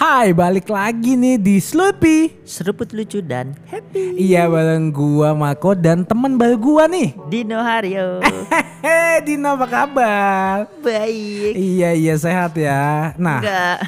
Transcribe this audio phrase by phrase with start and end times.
[0.00, 2.40] Hai, balik lagi nih di Sloopy.
[2.48, 4.16] Seruput lucu dan happy.
[4.16, 7.12] Iya, bareng gua Mako dan teman baru gua nih.
[7.28, 8.24] Dino Haryo.
[8.24, 10.72] Hehehe, Dino apa kabar?
[10.80, 11.52] Baik.
[11.52, 13.12] Iya, iya sehat ya.
[13.20, 13.78] Nah, Enggak.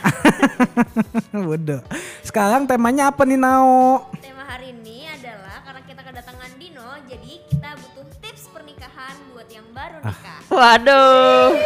[1.49, 1.81] bodoh.
[2.21, 4.05] Sekarang temanya apa nih, Nao?
[4.21, 9.65] Tema hari ini adalah karena kita kedatangan Dino, jadi kita butuh tips pernikahan buat yang
[9.73, 10.41] baru nikah.
[10.53, 11.57] Waduh.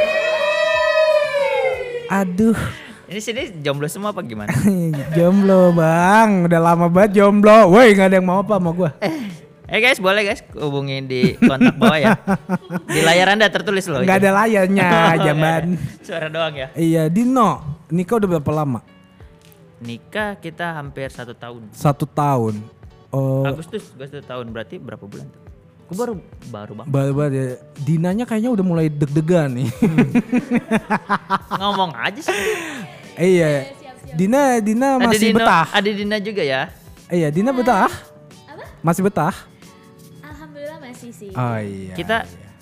[2.07, 2.55] Aduh,
[3.07, 4.51] Ini sini jomblo semua apa gimana?
[5.17, 6.51] jomblo bang.
[6.51, 7.71] Udah lama banget jomblo.
[7.71, 8.91] Woi, nggak ada yang mau apa sama gua.
[9.67, 12.15] Eh guys, boleh guys hubungin di kontak bawah ya.
[12.87, 14.03] Di layar Anda tertulis loh.
[14.03, 14.27] Nggak itu.
[14.27, 15.63] ada layarnya, Oh, jaman.
[16.03, 16.69] Suara doang ya.
[16.75, 17.79] Iya, Dino.
[17.91, 18.83] Nikah udah berapa lama?
[19.79, 21.71] Nikah kita hampir satu tahun.
[21.75, 22.59] Satu tahun.
[23.15, 25.43] Oh, Agustus, Agustus tahun berarti berapa bulan tuh?
[25.87, 26.15] Gue baru
[26.51, 26.87] baru bang.
[26.91, 27.47] baru banget ya.
[27.87, 29.71] Dinanya kayaknya udah mulai deg-degan nih.
[31.63, 32.35] Ngomong aja sih.
[33.19, 33.51] Iya.
[34.17, 35.67] Dina, Dina Ada masih Dino, betah.
[35.69, 36.63] ada Dina juga ya.
[37.07, 37.91] Iya, Dina betah.
[38.49, 38.65] Apa?
[38.81, 39.35] Masih betah.
[40.23, 41.31] Alhamdulillah masih sih.
[41.33, 41.93] Oh iya.
[41.93, 42.17] Kita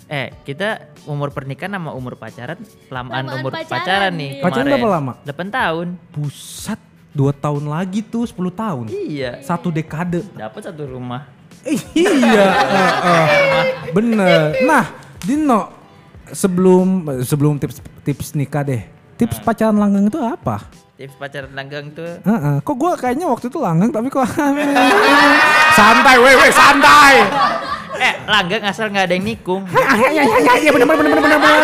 [0.04, 2.60] eh kita umur pernikahan sama umur pacaran
[2.92, 4.30] lamaan Lamaan umur pacaran pacaran, nih.
[4.36, 4.42] nih.
[4.42, 5.12] Pacaran berapa lama?
[5.24, 5.86] 8 tahun.
[6.10, 6.80] Pusat
[7.14, 8.84] dua tahun lagi tuh 10 tahun.
[8.90, 9.38] Iya.
[9.40, 10.26] Satu dekade.
[10.34, 11.30] Dapat satu rumah.
[11.96, 12.44] iya,
[12.76, 13.64] eh, eh.
[13.88, 14.52] bener.
[14.68, 14.84] Nah,
[15.24, 15.72] Dino,
[16.28, 18.84] sebelum sebelum tips tips nikah deh,
[19.24, 19.44] tips Nah.
[19.44, 20.56] pacaran langgeng itu apa?
[20.94, 22.54] Tips pacaran langgang tuh Heeh.
[22.60, 24.28] Kok gue kayaknya waktu itu langgeng tapi kok
[25.78, 27.14] santai, weh, weh, santai.
[27.96, 29.62] eh langgang asal nggak ada yang nikung.
[29.66, 31.62] Iya, iya, iya, iya, bener, bener, bener, bener, bener.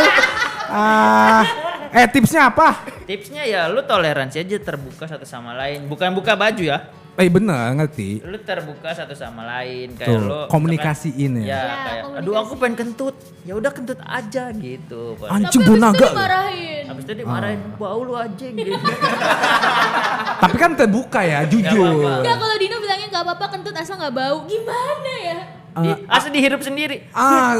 [0.67, 1.42] Ah,
[1.91, 2.86] eh tipsnya apa?
[3.05, 5.84] Tipsnya ya lu toleransi aja terbuka satu sama lain.
[5.84, 6.86] Bukan buka baju ya.
[7.20, 8.24] Eh bener, ngerti.
[8.24, 11.44] Lu terbuka satu sama lain kayak Tuh, lu komunikasiin ya.
[11.44, 12.24] Ya, Ya, kayak komunikasi.
[12.24, 13.16] aduh aku pengen kentut.
[13.44, 15.02] Ya udah kentut aja gitu.
[15.28, 16.82] Anjing Tapi habis itu dimarahin.
[16.88, 18.72] Habis itu dimarahin, bau lu anjing gitu.
[20.42, 22.24] Tapi kan terbuka ya, jujur.
[22.24, 24.36] Enggak kalau Dino bilangnya nggak apa-apa kentut asal nggak bau.
[24.48, 25.38] Gimana ya?
[25.70, 27.05] Di, asal dihirup sendiri.
[27.12, 27.52] Ah,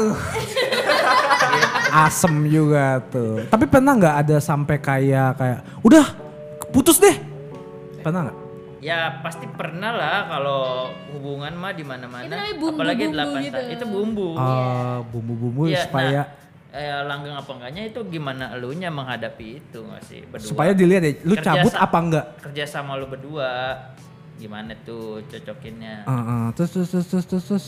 [2.09, 3.45] asem juga tuh.
[3.45, 6.05] Tapi pernah nggak ada sampai kayak kayak udah
[6.73, 7.13] putus deh?
[8.01, 8.40] Pernah nggak?
[8.81, 12.33] Ya pasti pernah lah kalau hubungan mah di mana-mana.
[12.57, 13.53] Bumbu-bumbu Apalagi delapan gitu.
[13.53, 13.75] tahun.
[13.77, 14.27] Itu bumbu.
[14.35, 16.21] Ah, bumbu-bumbu Iya, supaya
[16.73, 20.49] nah, eh, langgeng apa enggaknya itu gimana elunya menghadapi itu nggak sih berdua.
[20.49, 22.25] supaya dilihat deh, lu Kerja cabut apa enggak?
[22.41, 23.49] Kerja sama lu berdua
[24.41, 26.09] gimana tuh cocokinnya.
[26.09, 27.45] Ah, ah, terus terus terus terus terus.
[27.45, 27.65] terus.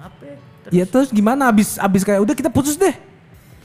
[0.00, 0.22] Apa?
[0.24, 0.36] ya?
[0.64, 2.96] Terus Ya terus gimana abis abis kayak udah kita putus deh.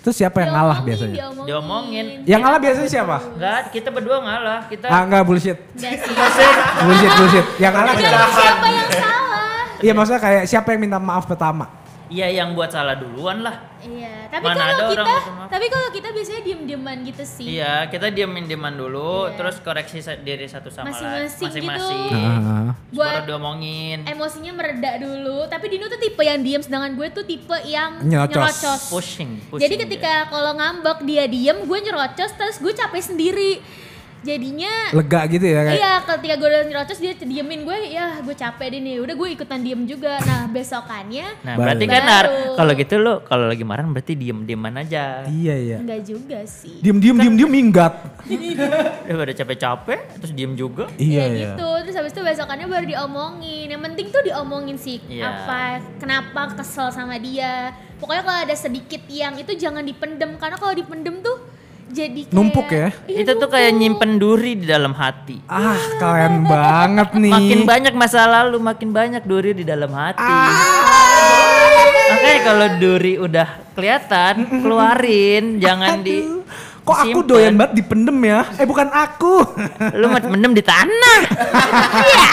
[0.01, 1.13] Terus siapa yang ngalah biasanya?
[1.13, 1.45] Diomongin.
[1.45, 2.06] Diomongin.
[2.25, 3.17] Yang ngalah biasanya siapa?
[3.38, 4.59] Enggak, kita berdua ngalah.
[4.66, 5.57] Kita Ah enggak bullshit.
[5.78, 6.51] Enggak sih.
[6.81, 7.45] Bullshit bullshit.
[7.62, 9.66] Yang ngalah Tergantung siapa yang salah.
[9.81, 11.66] Iya maksudnya kayak siapa yang minta maaf pertama?
[12.11, 13.72] Iya yang buat salah duluan lah.
[13.81, 15.13] Iya, tapi Mana kalau kita,
[15.47, 17.57] tapi kalau kita biasanya diem-dieman gitu sih.
[17.57, 19.39] Iya, kita diemin dieman dulu, Iya.
[19.39, 21.25] terus koreksi diri satu sama lain.
[21.25, 21.45] Masing-masing gitu.
[21.47, 22.03] Masing-masing.
[22.03, 23.97] Terus Buat- baru diomongin.
[24.05, 28.29] Emosinya mereda dulu, tapi Dino tuh tipe yang diem, sedangkan gue tuh tipe yang Nyerocos.
[28.29, 28.81] nyerocos.
[28.91, 29.63] Pushing, pushing.
[29.63, 33.63] Jadi ketika kalau ngambek dia diem, gue nyerocos, terus gue capek sendiri.
[34.22, 35.78] Jadinya Lega gitu ya kayak.
[35.82, 38.96] Iya, ketika gue udah nyerocos dia diemin gue, ya gue capek deh nih.
[39.02, 40.22] Udah gue ikutan diem juga.
[40.22, 41.66] Nah besokannya Nah, Baru.
[41.66, 42.02] berarti kan
[42.54, 45.26] kalau gitu lo kalau lagi marah berarti diem-dieman aja.
[45.26, 45.78] Iya iya.
[45.82, 46.78] enggak juga sih.
[46.86, 47.94] Diem diem diem diem minggat.
[49.09, 50.86] Ya udah capek-capek terus diem juga.
[50.96, 51.42] Iya ya iya.
[51.58, 51.68] gitu.
[51.84, 53.68] Terus habis itu besokannya baru diomongin.
[53.68, 55.26] Yang penting tuh diomongin sih Iya.
[55.26, 55.59] apa
[55.98, 57.74] kenapa kesel sama dia.
[57.98, 61.38] Pokoknya kalau ada sedikit yang itu jangan dipendem karena kalau dipendem tuh
[61.91, 62.90] jadi kayak Numpuk ya?
[63.06, 65.44] Iya, Itu tuh kayak nyimpen duri di dalam hati.
[65.46, 67.31] Ah keren banget nih.
[67.31, 70.24] Makin banyak masa lalu, makin banyak duri di dalam hati.
[70.24, 70.50] Ah.
[72.12, 76.41] Makanya kalau duri udah kelihatan, keluarin, jangan di
[76.81, 77.29] Kok aku disimpan.
[77.29, 78.41] doyan banget dipendem ya?
[78.58, 79.34] Eh bukan aku.
[80.02, 81.19] Lu mah mendem di tanah.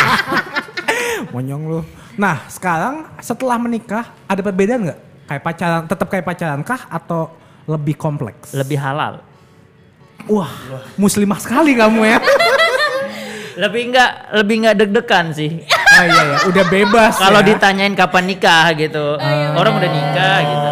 [1.37, 1.81] Monyong lu.
[2.17, 5.01] Nah sekarang setelah menikah ada perbedaan nggak?
[5.29, 7.29] Kayak pacaran, tetap kayak pacaran kah atau
[7.69, 8.57] lebih kompleks?
[8.57, 9.21] Lebih halal.
[10.27, 10.51] Wah,
[10.99, 12.19] muslimah sekali kamu ya.
[13.63, 15.51] Lebih enggak lebih enggak deg-degan sih.
[15.99, 17.47] Oh iya ya, udah bebas Kalau ya.
[17.47, 19.19] ditanyain kapan nikah gitu.
[19.55, 20.71] Orang udah nikah gitu.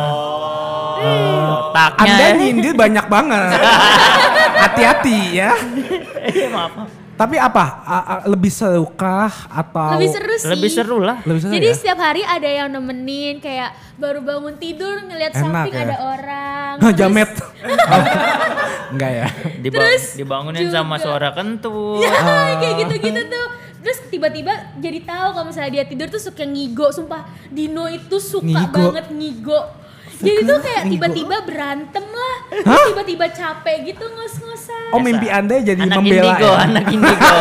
[1.67, 2.35] Otaknya Anda ya.
[2.39, 3.59] nyindir banyak banget.
[4.63, 5.51] Hati-hati ya.
[6.31, 6.87] Iya, maaf.
[7.17, 7.65] Tapi apa?
[7.81, 10.49] A- a- lebih seru kah atau lebih seru sih.
[10.49, 11.17] Lebih seru lah.
[11.23, 11.75] Lebih seru Jadi ya?
[11.75, 15.83] setiap hari ada yang nemenin kayak baru bangun tidur ngeliat Enak samping ya?
[15.83, 16.73] ada orang.
[16.79, 17.31] Terus- Jamet.
[17.33, 18.05] Oh,
[18.93, 19.27] Enggak ya.
[19.59, 22.01] Diba- Terus dibangunin sama juga- suara kentut.
[22.01, 22.13] Ya,
[22.55, 23.47] kayak gitu-gitu tuh.
[23.79, 28.45] Terus tiba-tiba jadi tahu kalau misalnya dia tidur tuh suka ngigo, sumpah Dino itu suka
[28.45, 28.93] Ngigo.
[28.93, 29.61] banget ngigo.
[30.17, 34.89] Jadi tuh kayak tiba-tiba berantem lah, tiba-tiba capek gitu ngos-ngosan.
[34.91, 36.57] Oh mimpi anda jadi anak membela indigo, ya?
[36.63, 37.35] anak indigo.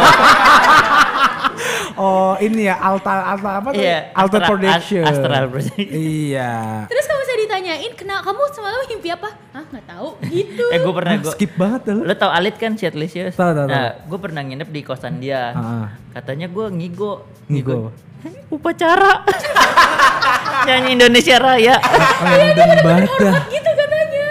[1.96, 3.80] Oh ini ya alta alta apa tuh?
[3.80, 5.08] Iya, Alta projection.
[5.08, 5.88] As- astral projection.
[5.88, 6.52] Iya.
[6.86, 9.30] Terus kalau saya ditanyain, kenapa kamu semalam mimpi apa?
[9.56, 10.66] Hah nggak tahu gitu.
[10.68, 12.04] eh gue pernah Ah, gue skip banget lu.
[12.04, 13.32] Lo tau Alit kan Shitlicious?
[13.34, 15.56] Tahu, tahu, Nah, gue pernah nginep di kosan dia.
[15.56, 15.88] Ah.
[16.12, 17.24] Katanya gue ngigo.
[17.48, 17.96] Ngigo.
[18.52, 19.24] Upacara.
[20.66, 21.76] Nyanyi Indonesia Raya.
[22.18, 23.34] Random banget dah.
[23.48, 24.26] gitu katanya.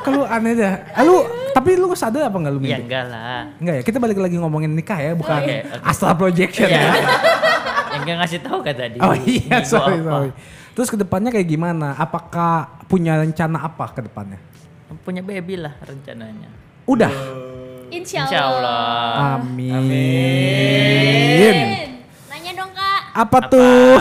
[0.00, 0.74] Kalau aneh dah.
[0.90, 1.16] Ah, Lu
[1.50, 2.82] tapi lu sadar apa enggak lu ya mimpi?
[2.82, 3.42] enggak lah.
[3.56, 5.86] Enggak ya, kita balik lagi ngomongin nikah ya, bukan Oke, oke.
[5.86, 6.76] astral projection Iya.
[6.76, 6.90] ya.
[7.94, 8.98] Yang enggak ngasih tahu kan tadi.
[8.98, 10.10] Oh iya, sorry, apa.
[10.10, 10.30] sorry.
[10.74, 11.94] Terus ke depannya kayak gimana?
[11.94, 12.52] Apakah
[12.84, 14.42] punya rencana apa ke depannya?
[15.00, 16.50] Punya baby lah rencananya.
[16.84, 17.12] Udah.
[17.88, 19.38] Insya Insya Allah.
[19.38, 19.38] Allah.
[20.74, 21.94] Amin.
[22.26, 23.94] Nanya dong kak, Apa tuh?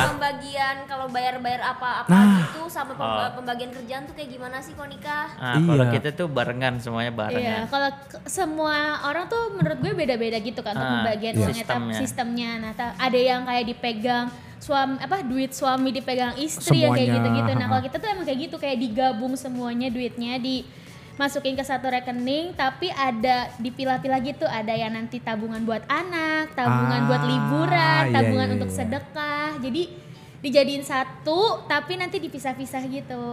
[0.73, 2.37] Pembagian kalau bayar-bayar apa-apa Nah.
[2.41, 5.27] gitu sama pem- pembagian kerjaan tuh kayak gimana sih kok nikah?
[5.35, 5.93] Nah, kalau Iya.
[5.93, 7.61] kita tuh barengan semuanya Iya, barengan.
[7.69, 11.47] kalau ke- semua orang tuh menurut gue beda-beda gitu kan untuk Ah, pembagian iya.
[11.47, 11.95] Sistemnya.
[11.95, 12.49] sistemnya.
[12.59, 14.25] Nah, ada yang kayak dipegang
[14.57, 17.51] suami apa duit suami dipegang istri yang kayak gitu-gitu.
[17.53, 22.55] Nah, kalau kita tuh emang kayak gitu kayak digabung semuanya duitnya dimasukin ke satu rekening
[22.55, 28.13] tapi ada dipilah-pilah gitu ada yang nanti tabungan buat anak tabungan buat Ah, liburan iya,
[28.13, 28.77] tabungan iya, untuk iya.
[28.79, 29.81] sedekah jadi
[30.43, 33.23] dijadiin satu tapi nanti dipisah-pisah gitu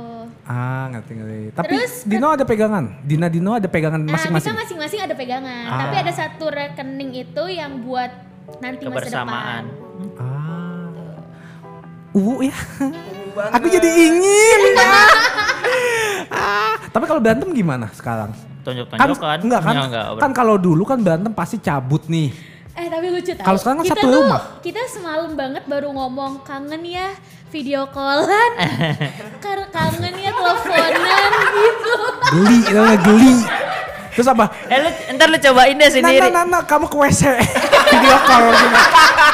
[0.46, 1.40] Ah, ngerti ngerti.
[1.52, 3.02] Tapi Terus, Dino ada pegangan.
[3.02, 4.46] Dina Dino ada pegangan Nah, masing-masing.
[4.46, 5.78] kita masing-masing ada pegangan, Ah.
[5.82, 8.14] tapi ada satu rekening itu yang buat
[8.58, 9.64] nanti masa Kebersamaan.
[9.66, 10.16] depan.
[10.16, 10.48] Ah.
[12.12, 12.54] Uwu ya.
[13.52, 14.60] Aku jadi ingin.
[16.30, 18.30] ah, tapi kalau berantem gimana sekarang?
[18.30, 19.38] Kan Tonjok-tonjokan.
[19.40, 19.74] enggak kan?
[19.74, 22.30] Ya, enggak, kan kalau dulu kan berantem pasti cabut nih.
[22.80, 23.44] Eh tapi lucu tau.
[23.44, 24.40] Kalau sekarang kan kita satu tuh, rumah.
[24.60, 27.12] Kita semalam banget baru ngomong kangen ya
[27.50, 28.52] video callan,
[29.74, 31.94] kangen ya teleponan gitu.
[32.32, 32.98] Geli, tau nggak?
[33.02, 33.34] geli.
[34.10, 34.44] Terus apa?
[34.66, 36.28] Eh lu, ntar lu cobain deh Nah, sendiri.
[36.28, 37.22] nah, nah, nah, kamu ke WC.
[37.90, 38.48] Video call.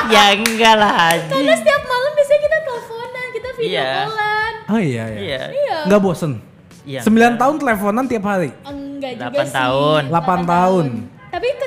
[0.08, 1.28] ya enggak lah Haji.
[1.30, 3.90] Karena setiap malam biasanya kita teleponan, kita video Iya.
[4.02, 4.52] callan.
[4.66, 5.18] Oh iya, iya.
[5.18, 5.42] Iya.
[5.52, 5.76] Iya.
[5.86, 6.32] Nggak bosen?
[6.82, 7.00] Iya.
[7.02, 8.50] 9 tahun teleponan tiap hari?
[8.62, 9.54] Enggak juga Delapan sih.
[9.54, 10.02] tahun.
[10.08, 10.84] 8 tahun.
[10.88, 11.15] Tapi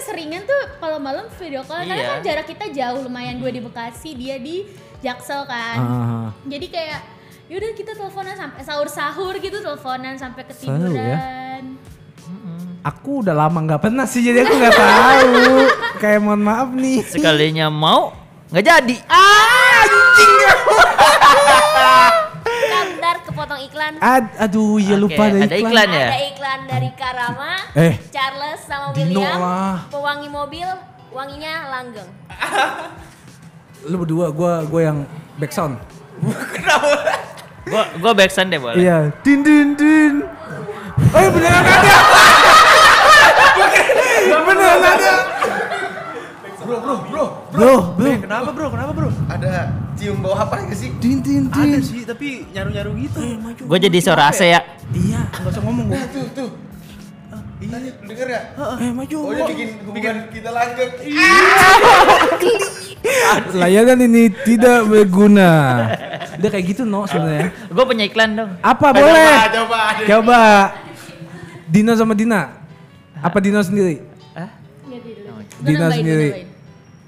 [0.10, 2.10] keseringan tuh kalau malam video call karena Iya.
[2.10, 4.66] kan jarak kita jauh lumayan gue di Bekasi, dia di
[5.00, 5.78] Jaksel kan.
[5.78, 7.00] Ah, Jadi kayak
[7.46, 10.48] yaudah kita teleponan sampai sahur-sahur gitu teleponan sampai ya.
[10.50, 11.64] ketiduran.
[12.82, 15.30] Aku udah lama nggak pernah sih, jadi aku nggak tahu.
[16.02, 17.06] Kayak mohon maaf nih.
[17.06, 18.16] Sekalinya mau
[18.50, 18.96] nggak jadi.
[19.06, 20.54] Ah, anjing ya.
[23.50, 23.94] Kepotong iklan.
[23.98, 25.74] Ad- aduh, ya Oke, lupa ada ada iklan.
[25.74, 26.06] iklan ya?
[26.06, 27.94] Ada iklan dari Karama, Eh.
[28.14, 29.90] Charles sama Dino William, lah.
[29.90, 30.70] pewangi mobil,
[31.10, 32.06] wanginya langgeng.
[33.90, 35.02] Lu berdua, gua gua yang
[35.42, 35.82] back sound.
[37.66, 38.78] Gua gua backsound deh boleh.
[38.78, 40.14] Iya, din din din.
[41.10, 41.98] Oh, iya, beneran ada.
[44.46, 45.14] beneran ada.
[46.60, 47.26] Bro, bro, bro.
[47.50, 48.10] Bro, bro.
[48.10, 48.68] Eh, kenapa bro?
[48.70, 49.10] Kenapa bro?
[49.26, 50.94] Ada cium bau apa gak sih?
[51.02, 51.82] Din din Ada din.
[51.82, 53.20] sih, tapi nyaru-nyaru gitu.
[53.66, 54.62] Gua jadi suara AC ya.
[54.94, 56.02] Iya, nggak usah ngomong gua.
[56.14, 56.50] tuh, tuh.
[57.60, 57.76] Iya,
[58.08, 58.42] denger ya?
[58.80, 59.18] Eh, maju.
[59.20, 60.92] Oh, dia bikin hubungan kita langgeng.
[63.60, 65.52] Layanan ini tidak berguna.
[66.40, 67.52] Udah kayak gitu no sebenarnya.
[67.76, 68.52] Gua punya iklan dong.
[68.64, 69.32] Apa boleh?
[69.52, 69.80] Coba, coba.
[70.08, 70.40] Coba.
[71.68, 72.64] Dino sama Dina.
[73.20, 74.08] Apa Dino sendiri?
[74.32, 74.48] Hah?
[74.88, 75.44] Iya, dulu.
[75.44, 76.30] Gue Dina gue sendiri.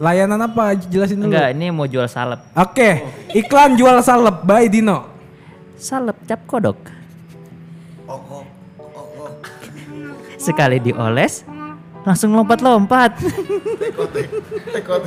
[0.01, 0.74] Layanan apa?
[0.74, 1.30] Jelasin dulu.
[1.30, 2.42] Enggak, ini mau jual salep.
[2.57, 3.06] Oke,
[3.37, 5.06] iklan jual salep by Dino.
[5.78, 6.81] Salep cap kodok.
[8.09, 8.44] Oh, oh.
[10.42, 11.45] Sekali dioles,
[12.02, 13.21] langsung lompat-lompat.
[13.21, 14.97] Teko, teko.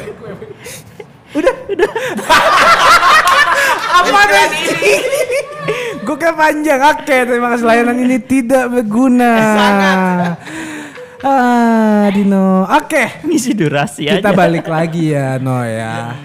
[3.99, 4.23] Apa
[4.55, 4.99] sih?
[6.07, 6.79] Gue kayak panjang.
[6.95, 9.35] Oke, terima kasih layanan ini tidak berguna.
[11.23, 12.67] Ah, Dino.
[12.67, 14.37] Oke, Ngisi durasi kita aja.
[14.37, 16.17] balik lagi ya, No ya.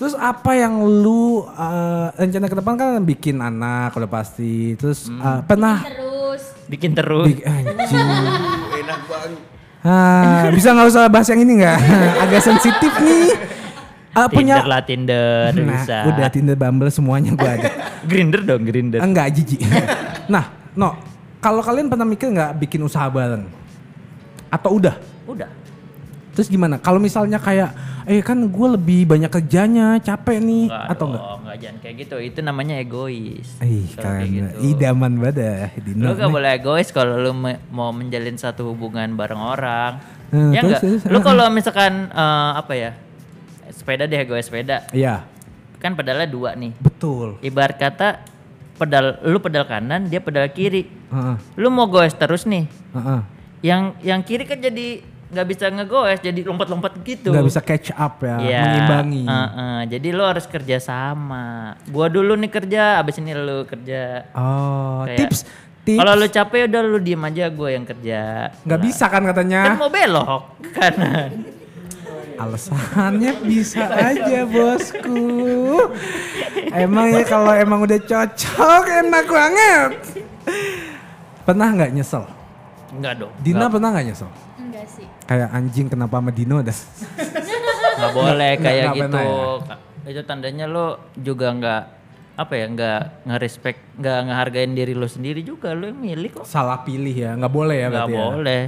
[0.00, 4.74] Terus apa yang lu eh, rencana ke depan kan bikin anak udah pasti.
[4.74, 6.12] Terus eh, pernah Terus
[6.72, 7.26] Bikin terus.
[7.28, 8.08] Big anjing.
[8.82, 9.40] Enak banget.
[9.82, 11.78] Ah, bisa nggak usah bahas yang ini nggak?
[12.24, 13.34] Agak sensitif nih.
[14.12, 15.96] Ah, punya Tinder lah Tinder nah, bisa.
[16.04, 17.70] udah Tinder Bumble semuanya gua ada.
[18.10, 19.00] Grinder dong, Grinder.
[19.00, 19.60] Enggak jijik.
[20.28, 20.96] nah, no.
[21.42, 23.61] Kalau kalian pernah mikir nggak bikin usaha bareng?
[24.52, 25.00] Atau udah?
[25.24, 25.48] Udah.
[26.32, 26.76] Terus gimana?
[26.76, 27.72] Kalau misalnya kayak,
[28.04, 31.20] eh kan gue lebih banyak kerjanya, capek nih, Enggak atau enggak?
[31.20, 32.16] dong, enggak jangan kayak gitu.
[32.18, 33.48] Itu namanya egois.
[33.58, 34.58] Ih, kalian gitu.
[34.66, 36.02] idaman banget ya, Dino.
[36.02, 39.92] Lu gak boleh egois kalau lu me- mau menjalin satu hubungan bareng orang.
[40.28, 40.80] Hmm, ya terus, enggak?
[40.80, 42.90] terus, Lu kalau misalkan eh, apa ya?
[43.68, 44.84] Sepeda deh egois sepeda.
[44.90, 45.24] Iya,
[45.76, 46.72] Kan pedalnya dua nih.
[46.78, 47.36] betul.
[47.40, 48.08] Ibarat kata
[48.74, 50.88] pedal lu pedal kanan, dia pedal kiri.
[51.08, 52.64] Heeh, Lu mau goes terus nih.
[52.94, 53.20] heeh.
[53.62, 54.86] Yang yang kiri kan jadi
[55.32, 57.32] nggak bisa ngegoes, jadi lompat-lompat gitu.
[57.32, 59.24] Nggak bisa catch up ya, Iya, mengimbangi.
[59.24, 59.78] heeh.
[59.88, 61.72] jadi lu harus kerja sama.
[61.88, 64.28] Gua dulu nih kerja, abis ini lu kerja.
[64.34, 65.38] Oh, Kayak- tips
[65.82, 65.98] tips.
[65.98, 68.52] Kalau lu capek udah lu diem aja gua yang kerja.
[68.60, 69.62] nggak bisa kan Kan katanya?
[69.72, 71.30] mau belok ke kanan.
[72.34, 75.22] Alasannya bisa aja bosku.
[76.68, 79.90] Emang ya kalau emang udah cocok enak banget.
[81.42, 82.26] Pernah nggak nyesel?
[82.92, 83.32] Enggak dong.
[83.40, 84.28] Dina pernah nggak nyesel?
[84.60, 85.06] Enggak sih.
[85.24, 86.78] Kayak anjing kenapa sama Dino dah?
[87.92, 89.04] nggak boleh kayak nggak gitu.
[89.04, 91.82] pernah Itu tandanya lo juga nggak
[92.32, 96.80] apa ya nggak nge-respect nggak ngehargain diri lo sendiri juga lo yang milih kok Salah
[96.80, 98.26] pilih ya, nggak boleh ya nggak berarti ya?
[98.32, 98.62] boleh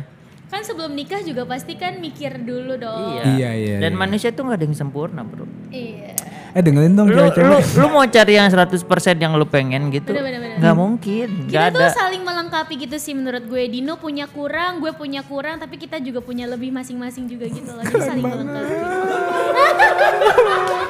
[0.45, 3.17] Kan sebelum nikah juga pasti kan mikir dulu dong.
[3.19, 3.23] iya.
[3.27, 3.99] Iya, iya, dan iya.
[3.99, 6.15] manusia tuh nggak ada yang sempurna bro Iya.
[6.55, 7.83] Eh dengerin dong lu lu cewek-cewek.
[7.83, 8.87] lu mau cari yang 100%
[9.19, 10.59] yang lu pengen gitu Bener, bener, bener.
[10.63, 13.63] nggak mungkin Kita ada tuh saling melengkapi gitu sih menurut gue.
[13.67, 17.83] Dino punya kurang, gue punya kurang, tapi kita juga punya lebih masing-masing juga gitu loh.
[17.83, 18.75] Jadi saling melengkapi.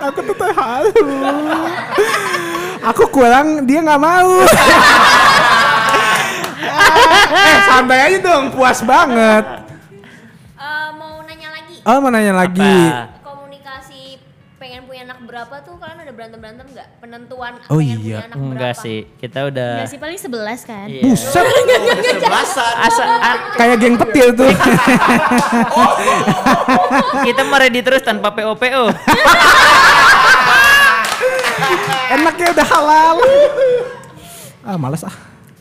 [0.04, 1.08] Aku tuh terharu.
[2.84, 4.32] Aku kurang, dia nggak mau.
[7.34, 9.44] eh santai aja dong, puas banget.
[10.54, 11.76] Eh, mau nanya lagi.
[11.82, 12.60] Oh mau nanya lagi.
[12.60, 13.13] Apa?
[15.34, 16.88] Berapa tuh kalian ada berantem-berantem nggak?
[16.96, 17.98] Penentuan Oh pengen iya.
[17.98, 18.46] punya anak berapa?
[18.48, 20.30] enggak sih kita udah Enggak sih paling 11
[20.62, 20.86] kan.
[20.86, 21.02] iya.
[21.02, 21.42] Buset,
[22.78, 24.46] Asa, a- kayak geng petil tuh.
[27.26, 28.82] kita mau ready terus tanpa PO-PO
[32.06, 33.16] Enaknya udah halal.
[34.62, 35.12] Ah males ah.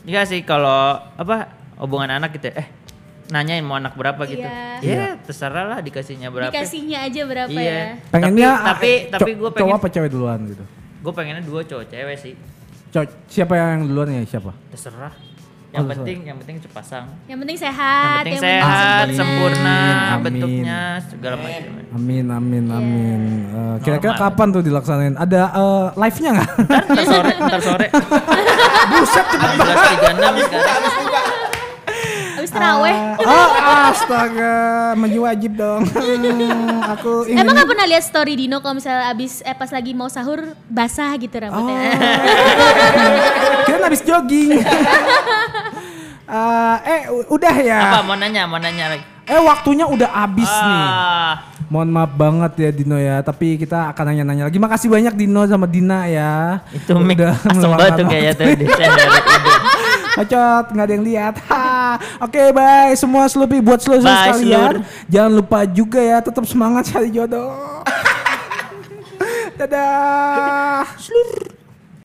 [0.04, 2.66] Enggak sih kalau apa hubungan anak gitu ya, eh
[3.26, 4.42] nanyain mau anak berapa gitu.
[4.42, 4.80] Iya.
[4.82, 6.50] Ya terserah lah dikasihnya berapa.
[6.50, 7.64] Dikasihnya aja berapa Iya.
[7.64, 7.84] ya.
[8.08, 10.64] Pengennya tapi eh, tapi, co- gue cowok pengen apa cewek duluan gitu.
[11.00, 12.34] gue pengennya dua cowok cewek sih.
[12.90, 14.52] Cowok siapa yang duluan ya siapa?
[14.68, 15.12] Terserah.
[15.12, 15.26] Oh,
[15.74, 15.96] Yang terserah.
[15.98, 17.04] penting yang penting sepasang.
[17.24, 18.14] Yang penting Yang sehat.
[18.20, 19.16] penting yang sehat, Amin.
[19.16, 20.22] sempurna Amin.
[20.22, 21.72] bentuknya segala macam.
[21.92, 23.22] Amin amin amin.
[23.50, 24.30] Eh, Kira-kira Normal.
[24.30, 25.14] kapan tuh dilaksanain?
[25.16, 26.50] Ada eh, live-nya nggak?
[26.86, 27.86] Ntar sore, ntar sore.
[28.94, 29.76] Buset cepet banget.
[29.90, 30.34] sekarang.
[32.54, 32.96] Teraweh.
[33.18, 33.48] Oh
[33.90, 34.56] astaga,
[34.94, 35.82] maju wajib dong.
[35.90, 37.42] Hmm, Aku ingin.
[37.42, 41.10] Emang gak pernah lihat story Dino kalau misalnya abis eh, pas lagi mau sahur basah
[41.18, 41.98] gitu rambutnya.
[43.66, 44.60] Kirain habis jogging.
[46.24, 47.80] Eh, eh udah ya.
[47.92, 49.04] Apa mau nanya, mau nanya lagi.
[49.28, 50.84] Eh waktunya udah habis nih.
[50.88, 51.32] Ah,
[51.68, 54.56] Mohon maaf banget ya Dino ya, tapi kita akan nanya-nanya lagi.
[54.56, 56.64] Makasih banyak Dino sama Dina ya.
[56.72, 58.46] itu Udah asem banget tuh kayaknya tuh
[60.14, 61.34] Bacot, nggak ada yang lihat.
[61.50, 61.98] Ha.
[62.22, 64.86] Oke, bye semua Slupi buat seluruh sekalian.
[65.10, 67.82] Jangan lupa juga ya, tetap semangat cari jodoh.
[69.58, 70.86] Dadah.
[70.98, 71.53] Slur.